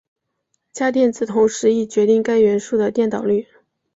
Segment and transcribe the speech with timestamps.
[0.71, 3.47] 价电子同时亦决定该元素的电导率。